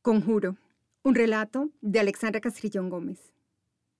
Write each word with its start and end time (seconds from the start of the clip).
Conjuro, 0.00 0.56
un 1.02 1.16
relato 1.16 1.70
de 1.80 1.98
Alexandra 1.98 2.40
Castrillón 2.40 2.88
Gómez. 2.88 3.32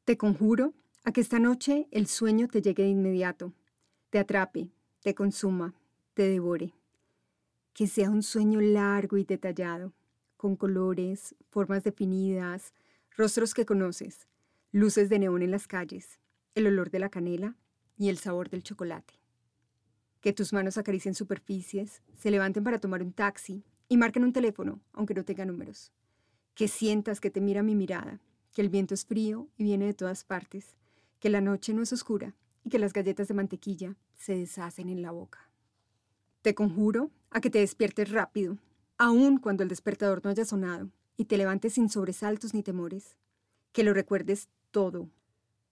Te 0.04 0.17
conjuro 0.17 0.72
a 1.04 1.10
que 1.10 1.21
esta 1.21 1.40
noche 1.40 1.88
el 1.90 2.06
sueño 2.06 2.46
te 2.46 2.62
llegue 2.62 2.84
de 2.84 2.91
inmediato, 2.91 3.52
te 4.11 4.21
atrape, 4.21 4.71
te 5.03 5.17
consuma, 5.17 5.75
te 6.15 6.29
devore. 6.29 6.73
Que 7.75 7.89
sea 7.89 8.11
un 8.11 8.23
sueño 8.23 8.61
largo 8.61 9.16
y 9.16 9.25
detallado, 9.25 9.93
con 10.37 10.55
colores, 10.55 11.34
formas 11.50 11.82
definidas, 11.82 12.75
rostros 13.17 13.53
que 13.53 13.67
conoces, 13.67 14.29
luces 14.71 15.09
de 15.09 15.19
neón 15.19 15.43
en 15.43 15.51
las 15.51 15.67
calles, 15.67 16.21
el 16.55 16.69
olor 16.69 16.91
de 16.91 17.01
la 17.01 17.09
canela 17.09 17.57
y 17.96 18.09
el 18.09 18.19
sabor 18.19 18.51
del 18.51 18.62
chocolate. 18.62 19.15
Que 20.21 20.33
tus 20.33 20.53
manos 20.53 20.79
acaricien 20.79 21.17
superficies, 21.17 22.03
se 22.15 22.30
levanten 22.30 22.62
para 22.62 22.79
tomar 22.79 23.03
un 23.03 23.12
taxi 23.12 23.65
y 23.89 23.96
marquen 23.96 24.25
un 24.25 24.32
teléfono, 24.32 24.80
aunque 24.93 25.14
no 25.14 25.25
tenga 25.25 25.45
números. 25.45 25.93
Que 26.54 26.68
sientas 26.68 27.21
que 27.21 27.31
te 27.31 27.40
mira 27.40 27.63
mi 27.63 27.75
mirada, 27.75 28.21
que 28.53 28.61
el 28.61 28.68
viento 28.68 28.94
es 28.94 29.04
frío 29.04 29.49
y 29.57 29.64
viene 29.64 29.86
de 29.86 29.94
todas 29.94 30.25
partes, 30.25 30.76
que 31.21 31.30
la 31.30 31.40
noche 31.40 31.72
no 31.72 31.82
es 31.82 31.93
oscura 31.93 32.34
y 32.64 32.70
que 32.70 32.78
las 32.78 32.92
galletas 32.92 33.28
de 33.28 33.34
mantequilla 33.34 33.96
se 34.14 34.36
deshacen 34.36 34.88
en 34.88 35.02
la 35.02 35.10
boca. 35.10 35.50
Te 36.42 36.54
conjuro 36.54 37.10
a 37.30 37.40
que 37.40 37.50
te 37.50 37.60
despiertes 37.60 38.10
rápido, 38.10 38.58
aun 38.98 39.38
cuando 39.38 39.62
el 39.62 39.68
despertador 39.68 40.20
no 40.22 40.30
haya 40.30 40.44
sonado, 40.44 40.91
y 41.16 41.24
te 41.24 41.36
levantes 41.36 41.74
sin 41.74 41.88
sobresaltos 41.88 42.55
ni 42.55 42.62
temores. 42.62 43.16
Que 43.72 43.82
lo 43.82 43.92
recuerdes 43.92 44.48
todo, 44.70 45.08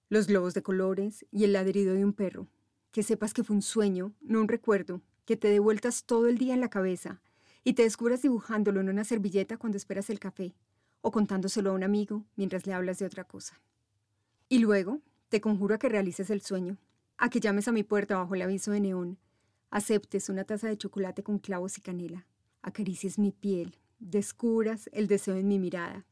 los 0.08 0.27
globos 0.27 0.55
de 0.55 0.62
colores 0.62 1.24
y 1.30 1.44
el 1.44 1.52
ladrido 1.52 1.94
de 1.94 2.05
un 2.05 2.12
perro. 2.12 2.48
Que 2.91 3.02
sepas 3.02 3.33
que 3.33 3.44
fue 3.44 3.56
un 3.56 3.62
sueño, 3.62 4.12
no 4.20 4.41
un 4.41 4.48
recuerdo, 4.48 5.02
que 5.24 5.36
te 5.36 5.48
dé 5.48 5.58
vueltas 5.58 6.05
todo 6.05 6.28
el 6.28 6.38
día 6.38 6.55
en 6.55 6.60
la 6.60 6.70
cabeza 6.70 7.20
y 7.66 7.73
te 7.73 7.83
descubras 7.83 8.23
dibujándolo 8.23 8.80
en 8.80 8.88
una 8.88 9.02
servilleta 9.02 9.56
cuando 9.56 9.77
esperas 9.77 10.09
el 10.09 10.20
café 10.20 10.55
o 11.01 11.11
contándoselo 11.11 11.70
a 11.70 11.73
un 11.73 11.83
amigo 11.83 12.25
mientras 12.37 12.65
le 12.65 12.73
hablas 12.73 13.00
de 13.00 13.06
otra 13.06 13.25
cosa. 13.25 13.61
Y 14.48 14.61
luego, 14.61 15.00
te 15.31 15.41
conjuro 15.41 15.75
a 15.75 15.78
que 15.78 15.89
realices 15.89 16.31
el 16.31 16.42
sueño, 16.42 16.78
a 17.19 17.28
que 17.28 17.41
llames 17.41 17.67
a 17.67 17.73
mi 17.73 17.83
puerta 17.83 18.19
bajo 18.19 18.36
el 18.36 18.42
aviso 18.42 18.70
de 18.70 18.78
neón, 18.78 19.19
aceptes 19.70 20.28
una 20.28 20.45
taza 20.45 20.69
de 20.69 20.78
chocolate 20.78 21.25
con 21.25 21.41
clavos 21.41 21.77
y 21.77 21.81
canela, 21.81 22.25
acaricies 22.62 23.19
mi 23.19 23.33
piel, 23.33 23.77
descubras 23.98 24.89
el 24.92 25.08
deseo 25.08 25.34
en 25.34 25.48
mi 25.48 25.58
mirada, 25.58 26.06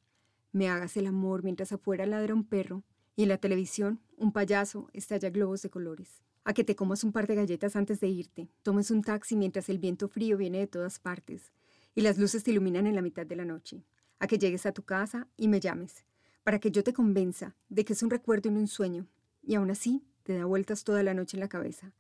me 0.51 0.69
hagas 0.69 0.97
el 0.97 1.07
amor 1.07 1.45
mientras 1.45 1.71
afuera 1.71 2.05
ladra 2.05 2.35
un 2.35 2.43
perro 2.43 2.83
y 3.15 3.23
en 3.23 3.29
la 3.29 3.39
televisión 3.39 4.01
un 4.17 4.33
payaso 4.33 4.91
estalla 4.93 5.31
globos 5.31 5.63
de 5.63 5.71
colores 5.71 6.25
a 6.45 6.53
que 6.53 6.65
te 6.65 6.77
comas 6.77 7.05
un 7.05 7.13
par 7.13 7.27
de 7.27 7.35
galletas 7.35 7.75
antes 7.75 8.01
de 8.01 8.09
irte, 8.09 8.49
tomes 8.63 8.91
un 8.91 9.03
taxi 9.03 9.35
mientras 9.37 9.69
el 9.69 9.79
viento 9.79 10.09
frío 10.09 10.37
viene 10.37 10.59
de 10.59 10.67
todas 10.67 10.99
partes 10.99 11.53
y 11.95 12.03
las 12.03 12.19
luces 12.19 12.45
te 12.45 12.51
iluminan 12.51 12.87
en 12.87 12.95
la 12.95 13.03
mitad 13.03 13.27
de 13.27 13.37
la 13.37 13.45
noche, 13.45 13.85
a 14.19 14.27
que 14.27 14.39
llegues 14.39 14.67
a 14.67 14.73
tu 14.73 14.83
casa 14.83 15.29
y 15.37 15.49
me 15.49 15.61
llames, 15.61 16.05
para 16.43 16.59
que 16.59 16.71
yo 16.71 16.85
te 16.85 16.93
convenza 16.93 17.57
de 17.69 17.85
que 17.85 17.95
es 17.95 18.03
un 18.03 18.11
recuerdo 18.11 18.49
y 18.49 18.53
no 18.53 18.61
un 18.61 18.69
sueño, 18.69 19.07
y 19.43 19.55
aún 19.55 19.71
así 19.71 20.05
te 20.23 20.37
da 20.37 20.45
vueltas 20.45 20.85
toda 20.85 21.03
la 21.03 21.15
noche 21.15 21.37
en 21.37 21.41
la 21.41 21.49
cabeza, 21.49 21.93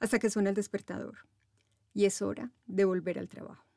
hasta 0.00 0.18
que 0.18 0.30
suena 0.30 0.50
el 0.50 0.56
despertador, 0.56 1.18
y 1.94 2.06
es 2.06 2.22
hora 2.22 2.50
de 2.66 2.84
volver 2.84 3.18
al 3.18 3.28
trabajo. 3.28 3.71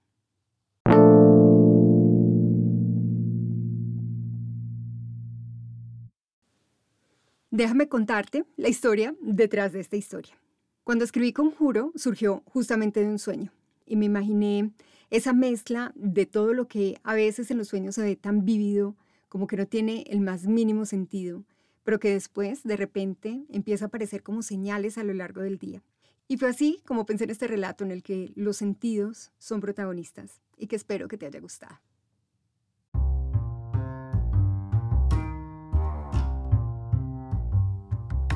Déjame 7.55 7.87
contarte 7.87 8.43
la 8.57 8.67
historia 8.67 9.15
detrás 9.21 9.71
de 9.71 9.79
esta 9.79 9.95
historia. 9.95 10.37
Cuando 10.83 11.05
escribí 11.05 11.31
Conjuro 11.31 11.93
surgió 11.95 12.43
justamente 12.47 12.99
de 12.99 13.07
un 13.07 13.17
sueño 13.17 13.53
y 13.85 13.95
me 13.95 14.03
imaginé 14.03 14.73
esa 15.09 15.31
mezcla 15.31 15.93
de 15.95 16.25
todo 16.25 16.53
lo 16.53 16.67
que 16.67 16.99
a 17.05 17.13
veces 17.13 17.49
en 17.49 17.57
los 17.57 17.69
sueños 17.69 17.95
se 17.95 18.01
ve 18.01 18.17
tan 18.17 18.43
vívido 18.43 18.97
como 19.29 19.47
que 19.47 19.55
no 19.55 19.67
tiene 19.67 20.03
el 20.09 20.19
más 20.19 20.47
mínimo 20.47 20.85
sentido, 20.85 21.45
pero 21.85 21.97
que 21.97 22.09
después 22.09 22.61
de 22.63 22.75
repente 22.75 23.45
empieza 23.47 23.85
a 23.85 23.87
aparecer 23.87 24.21
como 24.21 24.41
señales 24.41 24.97
a 24.97 25.05
lo 25.05 25.13
largo 25.13 25.39
del 25.39 25.57
día. 25.57 25.81
Y 26.27 26.35
fue 26.35 26.49
así 26.49 26.81
como 26.85 27.05
pensé 27.05 27.23
en 27.23 27.29
este 27.29 27.47
relato 27.47 27.85
en 27.85 27.91
el 27.91 28.03
que 28.03 28.33
los 28.35 28.57
sentidos 28.57 29.31
son 29.37 29.61
protagonistas 29.61 30.41
y 30.57 30.67
que 30.67 30.75
espero 30.75 31.07
que 31.07 31.17
te 31.17 31.25
haya 31.25 31.39
gustado. 31.39 31.79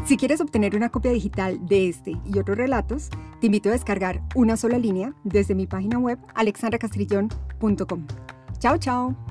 Si 0.09 0.17
quieres 0.17 0.41
obtener 0.41 0.75
una 0.75 0.89
copia 0.89 1.11
digital 1.11 1.63
de 1.67 1.87
este 1.87 2.17
y 2.25 2.39
otros 2.39 2.57
relatos, 2.57 3.11
te 3.39 3.45
invito 3.45 3.69
a 3.69 3.73
descargar 3.73 4.23
una 4.33 4.57
sola 4.57 4.79
línea 4.79 5.13
desde 5.23 5.53
mi 5.53 5.67
página 5.67 5.99
web 5.99 6.17
alexandracastrillón.com. 6.33 8.07
Chao, 8.57 8.77
chao. 8.79 9.28